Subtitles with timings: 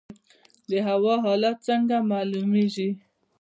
[0.69, 2.89] د هوا حالات څنګه معلومیږي؟